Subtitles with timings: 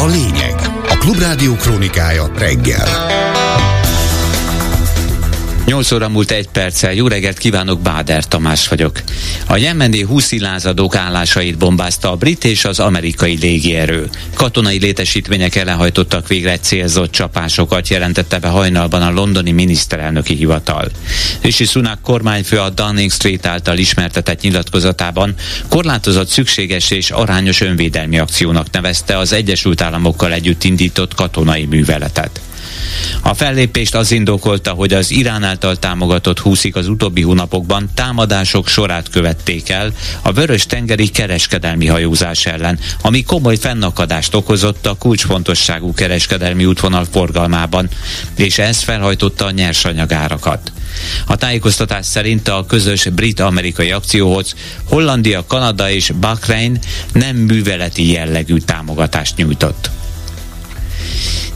[0.00, 0.54] a lényeg.
[0.88, 3.29] A Klubrádió krónikája reggel.
[5.70, 6.92] 8 óra múlt egy perccel.
[6.92, 9.02] Jó reggelt kívánok, Báder Tamás vagyok.
[9.46, 14.08] A jemeni húszi lázadók állásait bombázta a brit és az amerikai légierő.
[14.34, 20.88] Katonai létesítmények ellenhajtottak végre célzott csapásokat, jelentette be hajnalban a londoni miniszterelnöki hivatal.
[21.40, 25.34] Rishi Sunak kormányfő a Downing Street által ismertetett nyilatkozatában
[25.68, 32.40] korlátozott szükséges és arányos önvédelmi akciónak nevezte az Egyesült Államokkal együtt indított katonai műveletet.
[33.20, 39.08] A fellépést az indokolta, hogy az Irán által támogatott húszik az utóbbi hónapokban támadások sorát
[39.08, 46.64] követték el a vörös tengeri kereskedelmi hajózás ellen, ami komoly fennakadást okozott a kulcsfontosságú kereskedelmi
[46.64, 47.88] útvonal forgalmában,
[48.36, 50.72] és ez felhajtotta a nyersanyagárakat.
[51.26, 54.54] A tájékoztatás szerint a közös brit-amerikai akcióhoz
[54.88, 56.78] Hollandia, Kanada és Bahrein
[57.12, 59.90] nem műveleti jellegű támogatást nyújtott.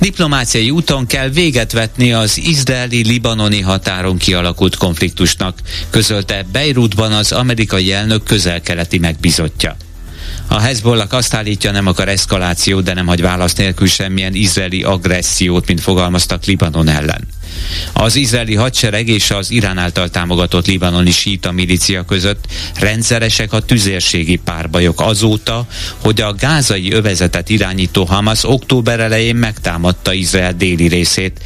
[0.00, 5.58] Diplomáciai úton kell véget vetni az izraeli-libanoni határon kialakult konfliktusnak,
[5.90, 9.76] közölte Beirutban az amerikai elnök közel-keleti megbizotja.
[10.48, 15.66] A Hezbollah azt állítja, nem akar eszkalációt, de nem hagy válasz nélkül semmilyen izraeli agressziót,
[15.66, 17.26] mint fogalmaztak Libanon ellen.
[17.92, 22.44] Az izraeli hadsereg és az Irán által támogatott libanoni síta milícia között
[22.80, 25.66] rendszeresek a tüzérségi párbajok azóta,
[25.98, 31.40] hogy a gázai övezetet irányító Hamas október elején megtámadta Izrael déli részét,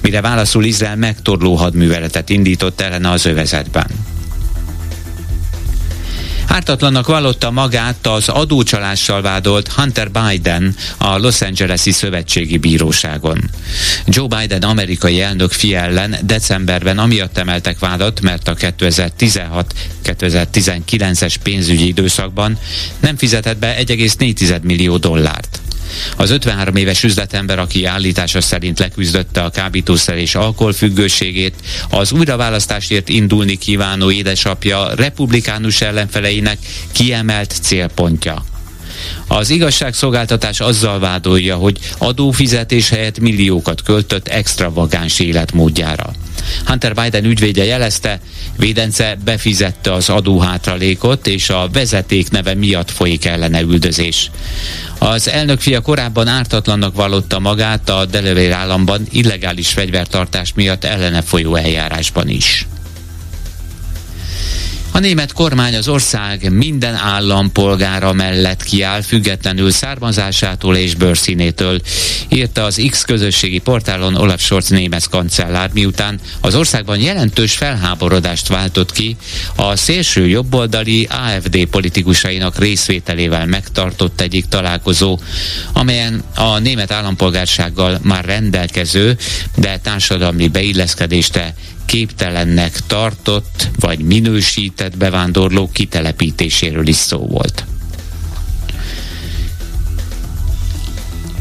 [0.00, 4.09] mire válaszul Izrael megtorló hadműveletet indított ellene az övezetben.
[6.50, 13.50] Ártatlannak vallotta magát az adócsalással vádolt Hunter Biden a Los Angeles-i Szövetségi Bíróságon.
[14.06, 22.58] Joe Biden amerikai elnök fia ellen decemberben amiatt emeltek vádat, mert a 2016-2019-es pénzügyi időszakban
[23.00, 25.60] nem fizetett be 1,4 millió dollárt.
[26.16, 31.54] Az 53 éves üzletember, aki állítása szerint leküzdötte a kábítószer és alkoholfüggőségét,
[31.90, 36.58] az újraválasztásért indulni kívánó édesapja republikánus ellenfeleinek
[36.92, 38.44] kiemelt célpontja.
[39.26, 46.10] Az igazságszolgáltatás azzal vádolja, hogy adófizetés helyett milliókat költött extravagáns életmódjára.
[46.64, 48.20] Hunter Biden ügyvédje jelezte,
[48.56, 54.30] Védence befizette az adóhátralékot, és a vezeték neve miatt folyik ellene üldözés.
[54.98, 61.54] Az elnök fia korábban ártatlannak vallotta magát a Delaware államban illegális fegyvertartás miatt ellene folyó
[61.54, 62.66] eljárásban is.
[64.92, 71.80] A német kormány az ország minden állampolgára mellett kiáll, függetlenül származásától és bőrszínétől,
[72.28, 78.92] írta az X közösségi portálon Olaf Scholz német kancellár, miután az országban jelentős felháborodást váltott
[78.92, 79.16] ki
[79.54, 85.18] a szélső jobboldali AFD politikusainak részvételével megtartott egyik találkozó,
[85.72, 89.16] amelyen a német állampolgársággal már rendelkező,
[89.56, 91.54] de társadalmi beilleszkedésre
[91.90, 97.64] képtelennek tartott vagy minősített bevándorlók kitelepítéséről is szó volt.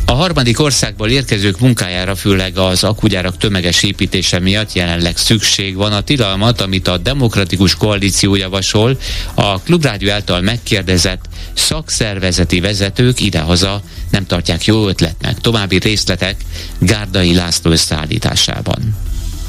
[0.06, 6.02] A harmadik országból érkezők munkájára, főleg az akugyárak tömeges építése miatt jelenleg szükség van a
[6.02, 9.00] tilalmat, amit a Demokratikus Koalíció javasol,
[9.34, 13.81] a Klubrádió által megkérdezett szakszervezeti vezetők idehaza
[14.12, 15.40] nem tartják jó ötletnek.
[15.40, 16.36] További részletek
[16.80, 18.96] Gárdai László összeállításában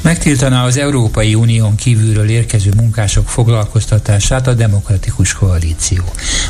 [0.03, 6.03] megtiltaná az Európai Unión kívülről érkező munkások foglalkoztatását a Demokratikus Koalíció.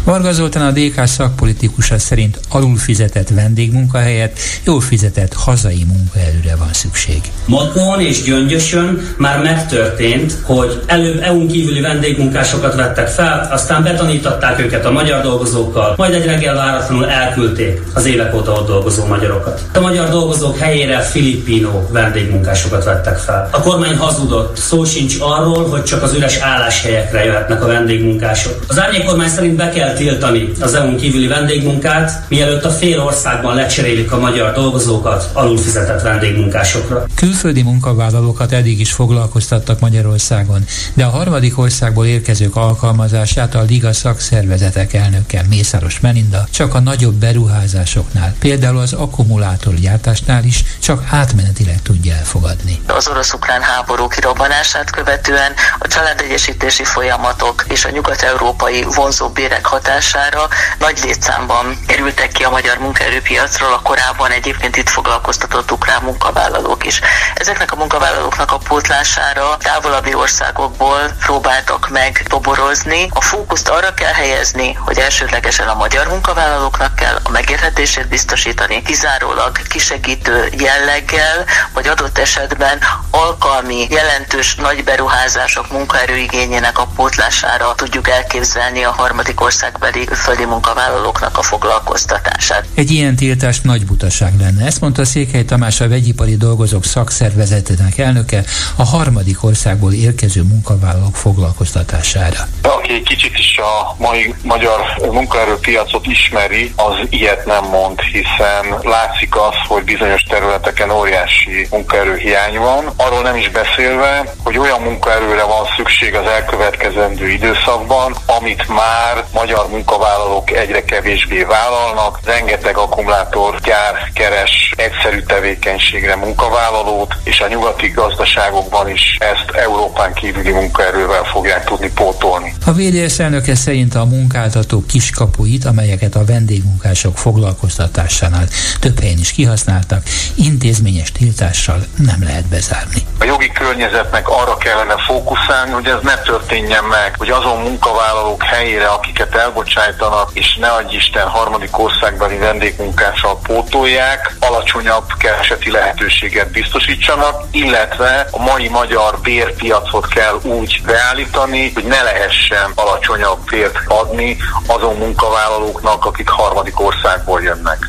[0.05, 7.21] Varga Zoltán a DK szakpolitikusa szerint alulfizetett vendégmunkahelyet jól fizetett hazai munkaerőre van szükség.
[7.45, 14.85] Makon és Gyöngyösön már megtörtént, hogy előbb EU-n kívüli vendégmunkásokat vettek fel, aztán betanítatták őket
[14.85, 19.63] a magyar dolgozókkal, majd egy reggel váratlanul elküldték az évek óta ott dolgozó magyarokat.
[19.75, 23.40] A magyar dolgozók helyére filippino vendégmunkásokat vettek fel.
[23.51, 28.65] A kormány hazudott, szó sincs arról, hogy csak az üres álláshelyekre jöhetnek a vendégmunkások.
[28.69, 33.55] Az árnyék kormány szerint be kell tiltani az EU-n kívüli vendégmunkát, mielőtt a fél országban
[33.55, 37.05] lecserélik a magyar dolgozókat alulfizetett vendégmunkásokra.
[37.15, 40.65] Külföldi munkavállalókat eddig is foglalkoztattak Magyarországon,
[40.95, 47.15] de a harmadik országból érkezők alkalmazását a Liga szakszervezetek elnöke Mészáros Melinda csak a nagyobb
[47.15, 52.79] beruházásoknál, például az akkumulátorgyártásnál is csak átmenetileg tudja elfogadni.
[52.87, 60.49] Az orosz orosz-ukrán háború kirobbanását követően a családegyesítési folyamatok és a nyugat-európai vonzó bérek hatására
[60.79, 67.01] nagy létszámban kerültek ki a magyar munkaerőpiacról a korábban egyébként itt foglalkoztatott ukrán munkavállalók is.
[67.35, 73.09] Ezeknek a munkavállalóknak a pótlására távolabbi országokból próbáltak meg toborozni.
[73.13, 79.59] A fókuszt arra kell helyezni, hogy elsődlegesen a magyar munkavállalóknak kell a megérhetését biztosítani, kizárólag
[79.69, 82.79] kisegítő jelleggel, vagy adott esetben
[83.27, 91.43] alkalmi, jelentős nagy beruházások munkaerőigényének a pótlására tudjuk elképzelni a harmadik országbeli földi munkavállalóknak a
[91.43, 92.65] foglalkoztatását.
[92.75, 94.67] Egy ilyen tiltás nagy butaság lenne.
[94.67, 98.45] Ezt mondta Székely Tamás a vegyipari dolgozók szakszervezetének elnöke
[98.77, 102.49] a harmadik országból érkező munkavállalók foglalkoztatására.
[102.63, 104.81] Aki egy kicsit is a mai magyar
[105.13, 112.93] munkaerőpiacot ismeri, az ilyet nem mond, hiszen látszik az, hogy bizonyos területeken óriási munkaerőhiány van.
[113.11, 119.69] Arról nem is beszélve, hogy olyan munkaerőre van szükség az elkövetkezendő időszakban, amit már magyar
[119.69, 122.19] munkavállalók egyre kevésbé vállalnak.
[122.25, 131.25] Rengeteg akkumulátorgyár keres egyszerű tevékenységre munkavállalót, és a nyugati gazdaságokban is ezt Európán kívüli munkaerővel
[131.25, 132.55] fogják tudni pótolni.
[132.67, 138.49] A VDS elnöke szerint a munkáltatók kiskapuit, amelyeket a vendégmunkások foglalkoztatásánál
[138.81, 140.03] több helyen is kihasználtak,
[140.35, 143.00] intézményes tiltással nem lehet bezárni.
[143.21, 148.87] A jogi környezetnek arra kellene fókuszálni, hogy ez ne történjen meg, hogy azon munkavállalók helyére,
[148.87, 158.27] akiket elbocsájtanak, és ne adj Isten harmadik országbeli vendégmunkással pótolják, alacsonyabb kereseti lehetőséget biztosítsanak, illetve
[158.31, 164.37] a mai magyar bérpiacot kell úgy beállítani, hogy ne lehessen alacsonyabb bért adni
[164.67, 167.89] azon munkavállalóknak, akik harmadik országból jönnek.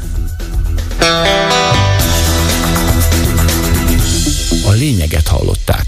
[4.82, 5.81] Lényeget hallották.